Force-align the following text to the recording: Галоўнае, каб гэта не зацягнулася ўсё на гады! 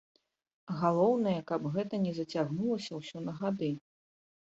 Галоўнае, 0.81 1.35
каб 1.53 1.69
гэта 1.77 2.01
не 2.09 2.17
зацягнулася 2.23 2.91
ўсё 3.05 3.17
на 3.31 3.41
гады! 3.41 3.75